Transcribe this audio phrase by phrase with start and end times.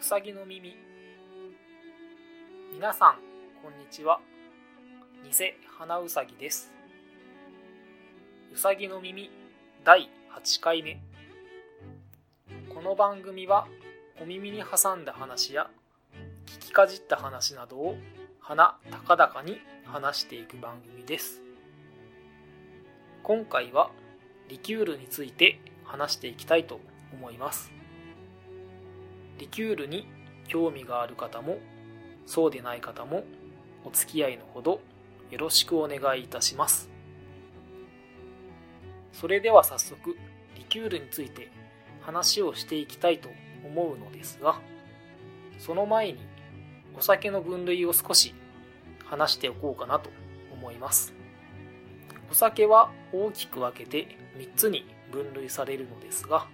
[0.00, 0.74] うさぎの耳。
[2.72, 3.16] 皆さん
[3.62, 4.18] こんにちは。
[5.22, 5.30] 偽
[5.78, 6.72] 花うさぎです。
[8.54, 9.30] うさぎの耳
[9.84, 11.02] 第8回目。
[12.74, 13.68] この番組は
[14.22, 15.68] お耳に挟んだ話や
[16.46, 17.98] 聞きかじった話などを
[18.40, 21.42] 鼻高々に話していく番組です。
[23.22, 23.90] 今回は
[24.48, 26.80] リキュールについて話していきたいと
[27.12, 27.79] 思います。
[29.40, 30.06] リキュールに
[30.46, 31.58] 興味がある方も
[32.26, 33.24] そうでない方も
[33.84, 34.80] お付き合いのほど
[35.30, 36.90] よろしくお願いいたします。
[39.12, 40.16] それでは早速
[40.56, 41.50] リキュールについて
[42.02, 43.30] 話をしていきたいと
[43.64, 44.60] 思うのですが
[45.58, 46.18] その前に
[46.96, 48.34] お酒の分類を少し
[49.04, 50.10] 話しておこうかなと
[50.52, 51.14] 思います。
[52.30, 56.46] お酒は大きく分けて3つに分類されるのですが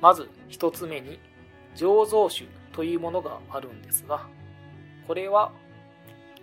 [0.00, 1.20] まず1つ目に
[1.74, 4.26] 醸造酒というものがあるんですが
[5.06, 5.52] これは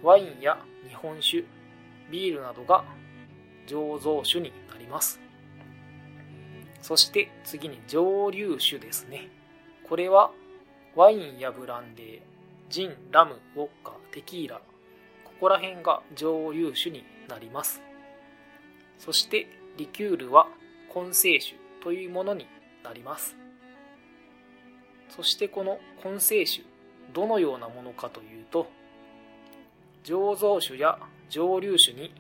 [0.04, 1.44] ワインや日本酒
[2.12, 2.84] ビールなどが
[3.68, 5.20] 醸造酒になります。
[6.82, 9.30] そして次に蒸留酒ですね。
[9.90, 10.32] これは
[10.96, 12.20] ワインやブランデー
[12.70, 14.62] ジンラムウォッカテキーラ
[15.24, 17.82] ここら辺が蒸留酒になります。
[19.00, 19.48] そして
[19.78, 20.48] リキュールは
[20.90, 22.48] 混成酒というものに
[22.84, 23.38] なります。
[25.10, 26.64] そしてこの混成酒
[27.14, 28.68] どのようなものかというと
[30.04, 32.14] 醸造酒や蒸留酒に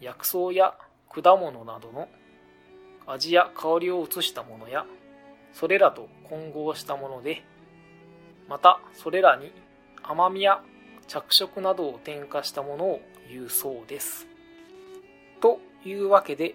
[0.00, 0.74] 薬草や
[1.08, 2.08] 果物などの
[3.06, 4.86] 味や香りを移したものや
[5.52, 7.42] それらと混合したもので
[8.48, 9.52] またそれらに
[10.02, 10.62] 甘みや
[11.06, 14.26] 着色などを添加したものを言うそうです。
[15.40, 16.54] というわけで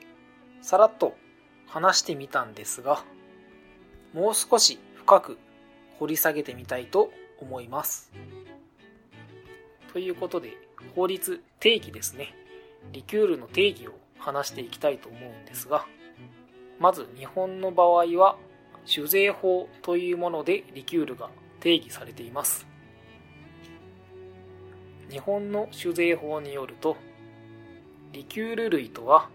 [0.61, 1.15] さらっと
[1.67, 3.03] 話してみたんですが
[4.13, 5.37] もう少し深く
[5.99, 8.11] 掘り下げてみたいと思います。
[9.93, 10.57] ということで
[10.95, 12.33] 法律定義ですね。
[12.91, 15.85] リキュールの定義を話していきたいと思うんですが
[16.79, 18.37] まず日本の場合は
[18.85, 21.29] 酒税法というものでリキュールが
[21.59, 22.67] 定義されています。
[25.09, 26.97] 日本の酒税法によると
[28.11, 29.29] リキュール類とは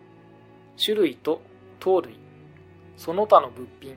[0.82, 1.40] 種類と
[1.78, 2.18] 糖類
[2.96, 3.96] その他の物品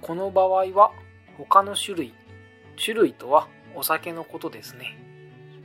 [0.00, 0.92] この場合は
[1.38, 2.14] 他の種類
[2.82, 4.98] 種類とはお酒のことですね。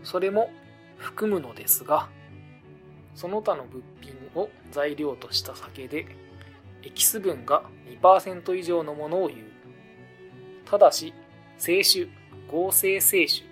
[0.03, 0.51] それも
[0.97, 2.09] 含むのですが
[3.15, 6.05] その他の物品を材料とした酒で
[6.83, 7.63] エキス分が
[8.01, 9.39] 2%以上のものを言う。
[10.65, 11.13] ただし
[11.57, 12.07] 清酒
[12.47, 13.43] 合成清酒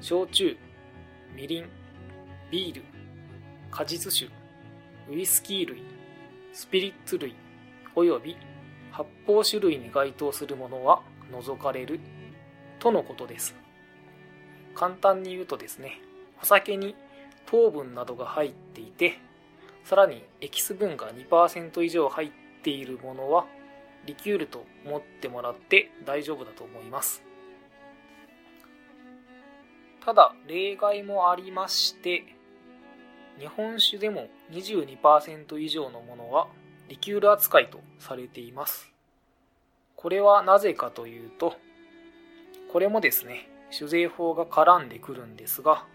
[0.00, 0.56] 焼酎
[1.34, 1.68] みりん
[2.50, 2.82] ビール
[3.70, 4.30] 果実酒
[5.10, 5.82] ウイスキー類
[6.52, 7.34] スピリッツ類
[7.94, 8.36] および
[8.90, 12.00] 発泡酒類に該当するものは除かれる
[12.78, 13.54] とのことです
[14.74, 16.00] 簡単に言うとですね
[16.42, 16.94] お酒に
[17.46, 19.18] 糖分などが入っていて
[19.84, 22.30] さらにエキス分が2%以上入っ
[22.62, 23.46] ているものは
[24.06, 27.22] リキュールと思ってもらって大丈夫だと思います
[30.04, 32.24] ただ例外もありまして
[33.38, 36.48] 日本酒でも22%以上のものは
[36.88, 38.93] リキュール扱いとされています。
[40.04, 41.54] これはなぜかというと、
[42.70, 45.86] これもですね、酒税法が絡んでくるんですが、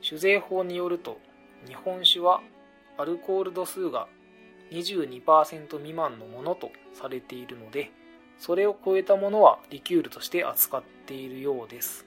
[0.00, 1.18] 酒税法によると
[1.66, 2.40] 日本酒は
[2.98, 4.06] アルコール度数が
[4.70, 7.90] 22%未満のものとされているので、
[8.38, 12.06] それを超えたものはリキュールとして扱っているようです。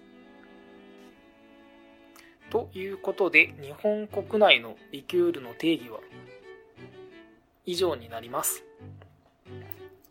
[2.49, 5.99] ということで日本国内のリキュールの定義は
[7.65, 8.63] 以上になります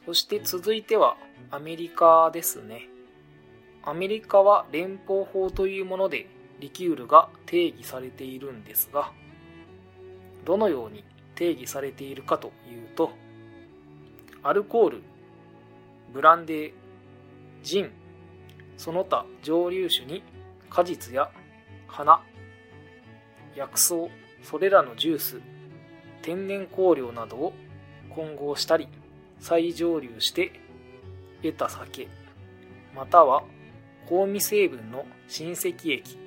[0.06, 1.16] そして続いては
[1.50, 2.88] アメリカですね。
[3.84, 6.28] アメリカは連邦法というもので
[6.60, 9.10] リキュールが定義されているんですが
[10.44, 11.04] どのように
[11.34, 13.10] 定義されているかというと
[14.44, 15.03] アルコール
[16.12, 16.72] ブランデー
[17.65, 17.91] ジン
[18.77, 20.22] その他蒸留酒に
[20.71, 21.30] 果実や
[21.88, 22.22] 花
[23.56, 23.94] 薬草
[24.44, 25.41] それらのジュース
[26.22, 27.53] 天然香料などを
[28.10, 28.88] 混合したり
[29.42, 30.53] 再蒸留して
[31.42, 32.09] 得た酒
[32.94, 33.42] または
[34.09, 36.22] 香味成分の親戚液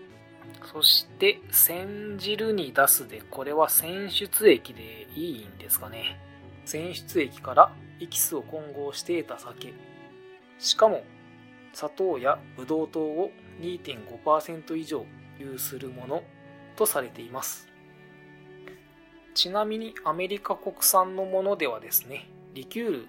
[0.72, 6.20] そして煎じるに出すでこれは選出液でいいんですかね。
[6.66, 7.72] 選出液から
[8.02, 9.74] エキスを混合して得た酒。
[10.58, 11.04] しかも
[11.74, 13.32] 砂糖やブドウ糖を
[13.62, 15.06] 2.5%以上
[15.38, 16.24] 有するもの
[16.76, 17.68] とされています。
[19.36, 23.08] ちなみにアメリカ国産のものではですねリキュール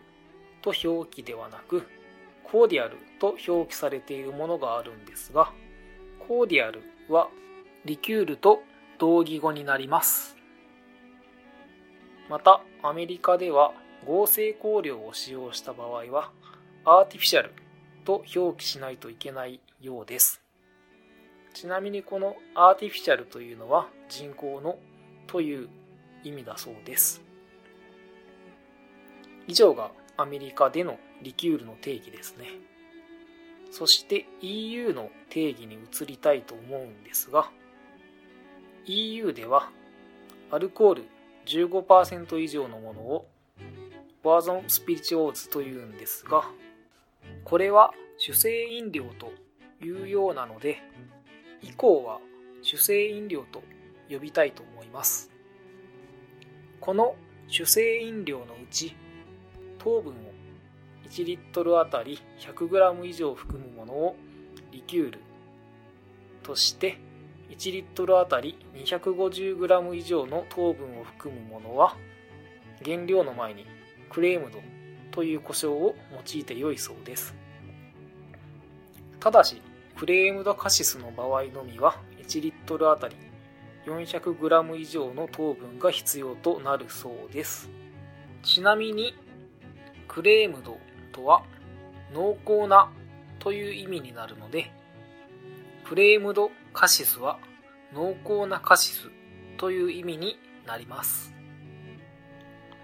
[0.60, 1.84] と表記ではなく
[2.44, 5.52] コーディアルと表記されているものがあるんですが、
[6.28, 7.28] コーディアルは
[7.84, 8.62] リキュールと
[8.98, 10.36] 同義語になります。
[12.28, 13.72] また、アメリカでは
[14.04, 16.32] 合成香料を使用した場合は、
[16.84, 17.52] アーティフィシャル
[18.04, 20.42] と表記しないといけないようです。
[21.54, 24.78] ちなみにこのアーティフィシャルというのは人工の
[25.26, 25.68] という
[26.22, 27.25] 意味だそうです。
[29.46, 32.46] 以上がアメリカでのリキュールの定義ですね。
[33.70, 37.50] そして EU の定義に移りたいと思うんですが、
[38.86, 39.70] EU では
[40.50, 41.04] アルコール
[41.46, 43.28] 15%以上のものを
[44.22, 46.44] ワーゾンスピリチュオーズというんですが、
[47.44, 49.32] これは主成飲料と
[49.84, 50.82] いうようなので、
[51.62, 52.18] 以降は
[52.62, 53.62] 主成飲料と
[54.10, 55.30] 呼びたいと思います。
[56.80, 57.16] この
[57.48, 58.96] 主成飲料のうち、
[59.86, 60.16] 糖分を
[61.08, 64.16] 1リットルあたり 100g 以上含むものを
[64.72, 65.20] リキュール
[66.42, 66.98] として
[67.50, 71.96] 1リットルあたり 250g 以上の糖分を含むものは
[72.84, 73.64] 原料の前に
[74.10, 74.58] クレームド
[75.12, 77.32] という故障を用いて良いそうです。
[79.20, 79.62] ただし
[79.96, 83.14] クレームドカシスの場合のみは1リットルあたり
[83.86, 87.70] 400g 以上の糖分が必要となるそうです。
[88.42, 89.14] ちなみに
[90.16, 90.78] クレームド
[91.12, 91.42] とは
[92.14, 92.90] 濃厚な
[93.38, 94.72] という意味になるので
[95.86, 97.38] クレームドカシスは
[97.92, 99.10] 濃厚なカシス
[99.58, 101.34] という意味になります。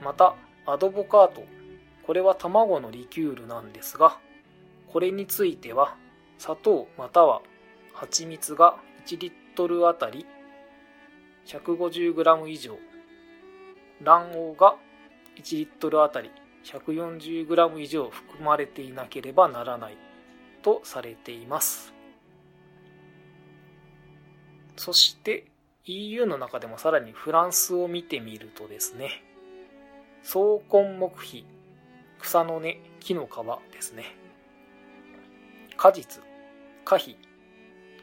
[0.04, 0.34] また
[0.66, 1.42] アドボカート。
[2.06, 4.18] これは卵のリキュールなんですが
[4.92, 5.96] これについては
[6.36, 7.40] 砂糖または
[7.94, 8.76] 蜂蜜が
[9.06, 10.26] 1リットルあたり
[11.46, 12.76] 150g 以上。
[14.04, 14.74] 卵黄が
[15.38, 16.30] 1リットルあたり。
[16.64, 19.96] 140g 以上含まれていなければならない
[20.62, 21.92] とされています。
[24.76, 25.46] そして
[25.84, 29.22] EU の中でもさらにフランスを見てみるとですね
[30.22, 30.38] 草
[30.72, 31.44] 根木皮
[32.20, 34.16] 草の根木の皮ですね。
[35.76, 36.22] 果実
[36.84, 37.16] 果皮。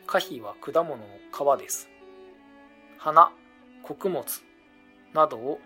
[0.06, 1.06] 果皮は果物の
[1.58, 1.88] 皮です。
[2.98, 3.32] 花
[3.84, 4.26] 穀物
[5.14, 5.60] などを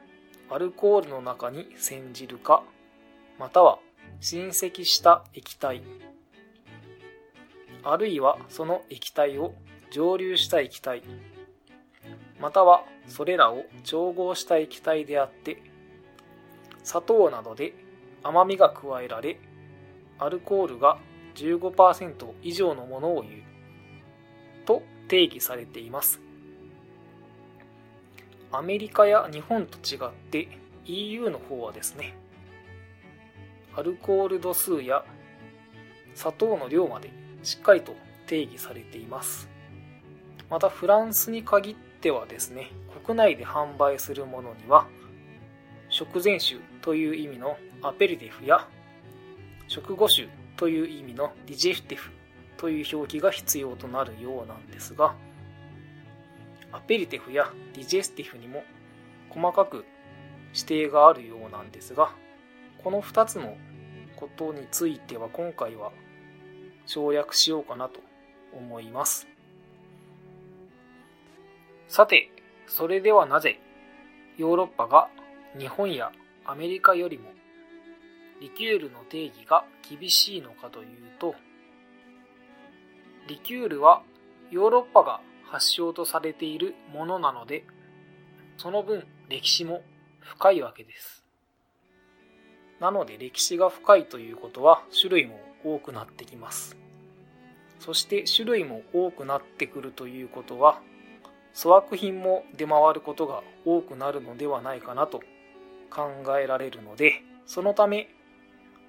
[0.52, 2.64] アルコールの中に煎じるか
[3.44, 3.80] または
[4.22, 5.82] 浸積した液体。
[7.84, 9.54] あるいはその液体を
[9.92, 11.04] 蒸留した液体。
[12.40, 15.62] またはそれらを調合した液体であって
[16.86, 17.74] 砂糖などで
[18.24, 19.38] 甘みが加えられ
[20.20, 20.98] アルコールが
[21.36, 23.44] 15%以上のものを言う。
[24.64, 26.22] と定義されています。
[28.54, 30.48] アメリカや日本と違って
[30.86, 32.23] EU の方はですね
[33.76, 35.04] アルコール度数や
[36.16, 37.12] 砂糖の量まで
[37.44, 37.96] しっかりと
[38.28, 39.50] 定義されています。
[40.50, 42.70] またフランスに限ってはですね
[43.06, 44.88] 国内で販売するものには
[45.90, 48.68] 食前酒という意味のアペリティフや
[49.68, 50.28] 食後酒
[50.58, 52.12] という意味のディジェフティフ
[52.58, 55.16] という表記が必要となるようなんですが
[56.72, 58.64] アペリティフやディジェスティフにも
[59.30, 59.86] 細かく
[60.54, 62.12] 指定があるようなんですが
[62.84, 63.56] この2つの
[64.16, 65.92] ことについては今回は
[66.86, 68.00] 省略しようかなと
[68.54, 69.28] 思います。
[71.88, 72.30] さて、
[72.68, 73.60] それではなぜ
[74.38, 75.10] ヨーロッパが
[75.58, 76.12] 日本や
[76.46, 77.32] アメリカよりも
[78.42, 80.88] リキュールの定義が厳しいのかという
[81.20, 81.36] と、
[83.28, 84.04] リキュールは
[84.52, 87.64] ヨーロッパが発祥とされているものなので、
[88.58, 89.82] その分歴史も
[90.20, 91.23] 深いわけです。
[92.84, 96.76] なので歴史が深いということは種類も多くなってきます。
[97.80, 100.82] そして種類も多くなってくるということは
[101.56, 105.22] 粗悪品も出回ることが多くなるのではないかなと
[105.90, 108.10] 考えられるのでそのため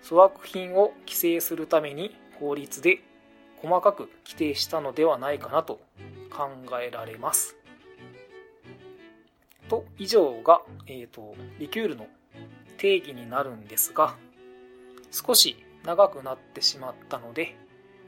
[0.03, 2.99] 粗悪品を規制するために法律で
[3.63, 5.81] 細かく規定したのではないかなと
[6.31, 6.51] 考
[6.83, 7.55] えられます。
[9.69, 12.09] と以上が、えーとリキュールの
[12.77, 14.15] 定義になるんですが
[15.11, 17.57] 少し長くなってしまったので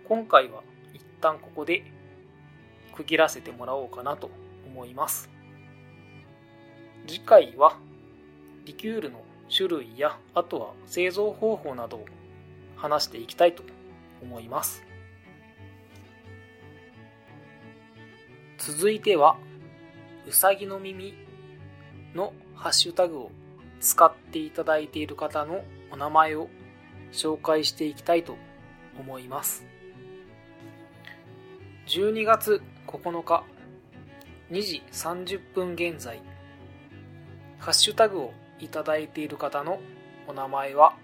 [0.09, 0.63] 今回は
[0.95, 1.85] 一旦ここで
[2.95, 4.31] 区切らせてもらおうかなと
[4.67, 5.29] 思います。
[7.07, 7.79] 次回は
[8.65, 9.23] リキュールの
[9.55, 12.07] 種類やあとは製造方法などを
[12.77, 13.63] 話していきたいと
[14.23, 14.83] 思います。
[18.59, 19.37] 続いては
[20.27, 21.15] うさぎの耳
[22.15, 23.31] のハッシュタグを
[23.81, 26.49] 使っていただいている方のお名前を
[27.13, 28.37] 紹介していきたいと
[28.99, 29.65] 思います。
[31.87, 33.45] 12月9日
[34.51, 36.21] 2時30分現在、
[37.59, 39.81] ハッシュタグをいただいている方の
[40.27, 40.97] お名前は、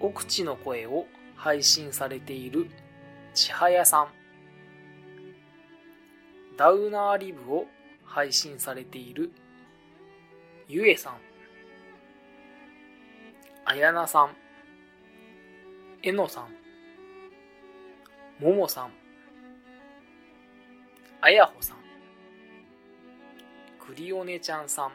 [0.00, 2.68] 奥地の声を配信されている
[3.34, 4.08] ちはやさん、
[6.56, 7.66] ダウナーリブを
[8.04, 9.30] 配信されている
[10.68, 11.12] ゆえさん、
[13.64, 14.30] あやなさん、
[16.02, 16.48] えのさん、
[18.42, 18.90] ももさん、
[21.20, 21.76] あやほさん、
[23.78, 24.92] くりおねちゃんさん、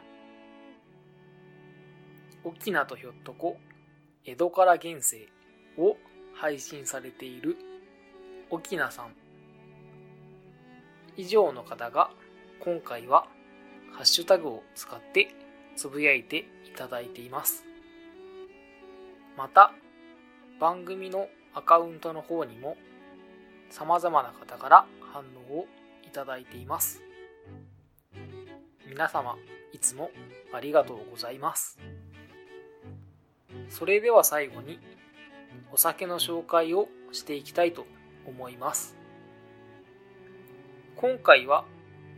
[2.44, 3.56] おきなとひょっとこ、
[4.26, 5.26] 江戸から現世
[5.78, 5.96] を
[6.34, 7.56] 配信されている
[8.50, 9.14] おきなさん。
[11.16, 12.10] 以上の方が
[12.60, 13.26] 今回は
[13.92, 15.34] ハッシュタグを使って
[15.76, 17.64] つぶやいていただいています。
[19.36, 19.72] また、
[20.60, 22.76] 番組のアカウントの方にも
[23.70, 25.66] 様々な方から反応を
[26.04, 27.02] いただいています。
[28.86, 29.36] 皆様、
[29.72, 30.10] いつも
[30.52, 31.78] ありがとうございます。
[33.68, 34.78] それでは最後に
[35.72, 37.86] お酒の紹介をしていきたいと
[38.26, 38.96] 思います。
[40.96, 41.64] 今回は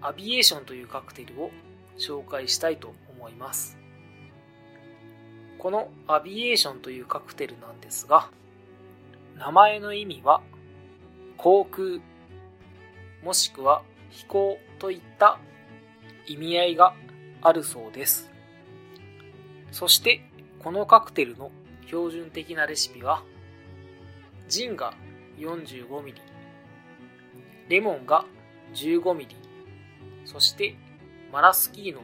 [0.01, 1.51] アビエーションというカクテルを
[1.97, 2.93] 紹介したいと
[3.25, 3.79] 思います。
[5.59, 8.29] このアビエーションというカクテルなんですが、
[9.37, 10.43] 名前の意味は
[11.39, 12.01] 航空
[13.23, 15.39] もしくは飛行といった
[16.27, 16.95] 意味合いが
[17.41, 18.31] あるそうです。
[19.73, 20.21] そして
[20.59, 21.51] このカクテルの
[21.87, 23.23] 標準的なレシピは
[24.49, 24.95] ジンが
[25.39, 26.15] 45ml
[27.69, 28.25] レモンが
[28.75, 29.35] 15ml
[30.25, 30.77] そして
[31.33, 32.03] マラスキーノ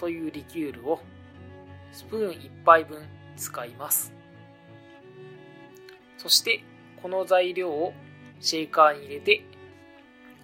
[0.00, 0.98] というリキュールを
[1.92, 4.14] スプーン1杯分使います。
[6.16, 6.64] そして
[7.02, 7.92] この材料を
[8.40, 9.44] シェイカーに入れて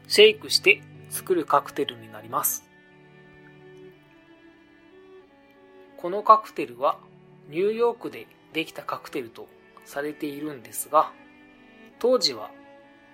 [0.09, 2.65] シェイクして作るカクテルになります。
[5.97, 6.99] このカクテルは
[7.49, 9.49] ニューヨークでできたカクテルと
[9.87, 11.11] されているんですが
[11.99, 12.51] 当時は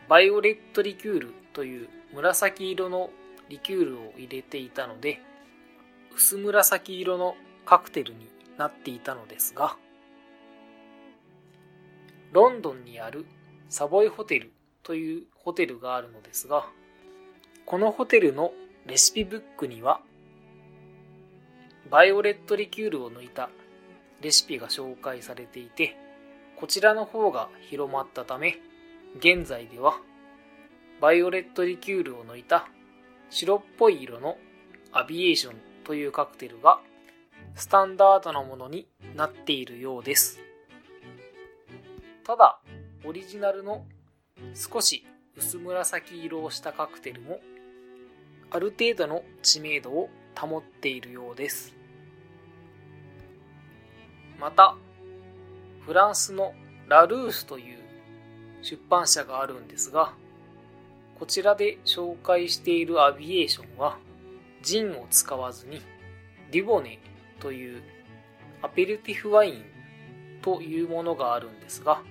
[0.09, 3.11] バイオレットリキュールという紫色の
[3.49, 5.21] リキュールを入れていたので
[6.15, 8.29] 薄紫色のカクテルに
[8.59, 9.77] なっていたのですが
[12.33, 13.27] ロンドンにある
[13.69, 14.53] サボイホテル
[14.83, 16.67] というホテルがあるのですが
[17.67, 18.53] このホテルの
[18.87, 20.01] レシピブックには
[21.91, 23.51] バイオレットリキュールを抜いた
[24.21, 25.97] レシピが紹介されていて
[26.57, 28.59] こちらの方が広まったため
[29.19, 29.95] 現在では
[31.01, 32.69] バイオレットリキュールを抜いた
[33.31, 34.37] 白っぽい色の
[34.93, 36.81] アビエーションというカクテルが
[37.55, 40.41] スタンダードなものになっているようです。
[42.25, 42.61] ただ、
[43.05, 43.85] オリジナルの
[44.55, 45.05] 少し
[45.37, 47.41] 薄紫色をしたカクテルも
[48.51, 51.75] ある程度の知名度を保っているようです。
[54.39, 54.77] また、
[55.87, 56.55] フランスの
[56.89, 57.79] ラルースという
[58.63, 60.15] 出版社があるんですが、
[61.19, 63.99] こちらで紹介しているアビエーションは、
[64.63, 65.83] ジンを使わずに、
[66.51, 66.99] リボネ
[67.41, 67.83] という
[68.63, 69.65] アペルティフワイン
[70.43, 72.03] というものがあるんですが、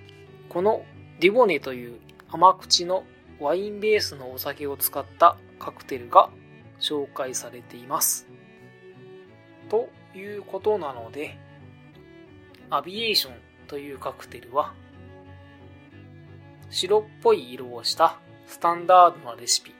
[0.50, 0.84] この
[1.20, 3.04] リボネという甘口の
[3.40, 6.30] ワインベースのお酒を使ったカクテルが
[6.80, 8.28] 紹介されています。
[9.70, 11.38] ということなので、
[12.70, 13.34] アビエーション
[13.68, 14.74] というカクテルは
[16.70, 18.18] 白っぽい色をした
[18.48, 19.74] スタンダードなレシピ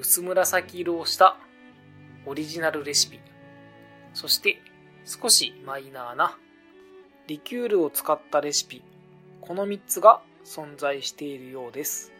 [0.00, 1.36] 薄紫色をした
[2.24, 3.20] オリジナルレシピ。
[4.14, 4.62] そして
[5.04, 6.38] 少しマイナーな
[7.26, 8.82] リキュールを使ったレシピ。
[9.42, 12.12] この3つが存在しているようです。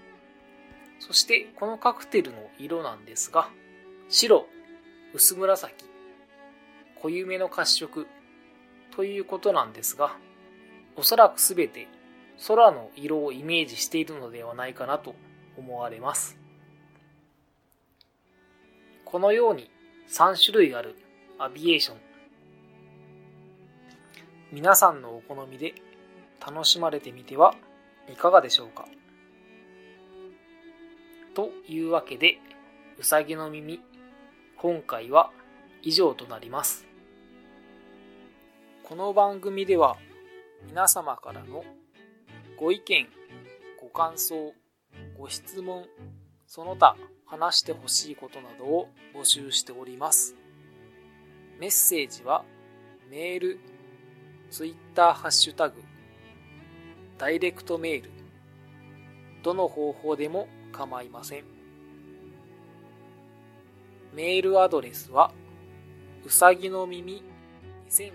[0.98, 3.48] そしてこのカクテルの色なんですが
[4.10, 4.44] 白
[5.14, 5.86] 薄紫
[7.02, 8.06] 濃ゆめの褐色
[8.94, 10.18] ということなんですが
[10.96, 11.88] おそらくすべて
[12.46, 15.14] 空の色をイメージしているのではないかなと
[15.56, 16.39] 思われます。
[19.10, 19.68] このように
[20.08, 20.94] 3種類ある
[21.36, 21.96] アビエーション。
[24.52, 25.74] 皆さんのお好みで
[26.40, 27.56] 楽しまれてみては
[28.08, 28.86] いかがでしょうか？
[31.34, 32.38] というわけで、
[33.00, 33.80] うさぎの耳、
[34.56, 35.32] 今回は
[35.82, 36.86] 以上となります。
[38.84, 39.96] この番組では
[40.68, 41.64] 皆様からの
[42.56, 43.08] ご意見、
[43.80, 44.54] ご感想、
[45.18, 45.86] ご質問、
[46.52, 50.34] その他話してほしいことなどを募集しております。
[51.60, 52.44] メッセージは
[53.08, 53.60] メール、
[54.50, 55.80] ツイッターハッシュタグ、
[57.18, 58.10] ダイレクトメール、
[59.44, 61.44] どの方法でも構いません。
[64.12, 65.32] メールアドレスは、
[66.24, 67.22] うさぎの耳
[67.88, 68.10] 2019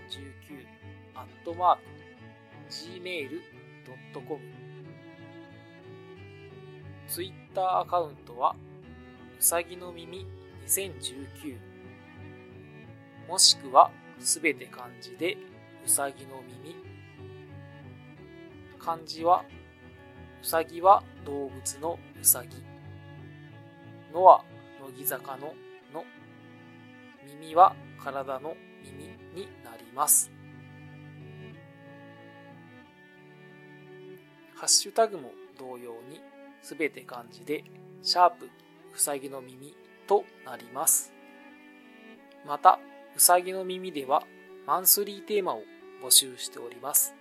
[1.15, 1.81] アットマーク
[2.99, 4.41] gmail.com
[7.07, 8.55] ツイッターアカウントは
[9.39, 10.25] うさぎの耳
[10.65, 11.75] 2019
[13.27, 15.37] もしくはすべて漢字で
[15.85, 16.75] うさぎの耳。
[18.79, 19.43] 漢字は
[20.43, 22.63] うさぎは動物のうさぎ。
[24.13, 24.43] のは
[24.79, 25.53] 乃木坂の
[25.93, 26.05] の。
[27.25, 30.31] 耳は体の耳になります。
[34.55, 36.21] ハッシュタグも同様に
[36.61, 37.63] すべて漢字で
[38.01, 38.45] シャープ
[38.95, 39.75] うさぎの耳
[40.07, 41.11] となります。
[42.45, 42.79] また、
[43.15, 44.23] うさぎの耳では
[44.65, 45.63] マンスリーテーマを
[46.03, 47.15] 募集しております。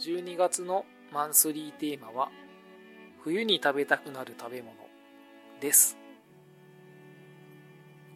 [0.00, 2.30] 12月のマンスリーテーマは
[3.22, 4.74] 冬に食べたくなる食べ物
[5.60, 5.96] です。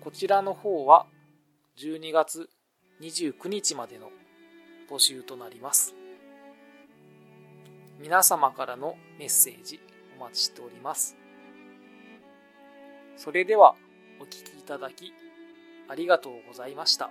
[0.00, 1.06] こちらの方は
[1.78, 2.48] 12月
[3.00, 4.10] 29日までの
[4.90, 5.94] 募集となります。
[8.00, 9.80] 皆様からのメッセージ
[10.22, 11.16] 待ちしております。
[13.16, 13.76] それでは
[14.20, 15.12] お聴きいただき
[15.88, 17.10] ありがとうございました。